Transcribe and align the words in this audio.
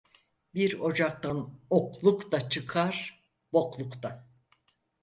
Bir 0.53 0.79
ocaktan 0.79 1.59
okluk 1.69 2.31
da 2.31 2.49
çıkar, 2.49 3.23
bokluk 3.53 4.03
da. 4.03 4.29